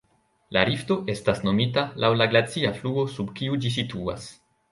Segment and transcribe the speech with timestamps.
[0.55, 4.29] La rifto estas nomita laŭ la glacia fluo sub kiu ĝi situas.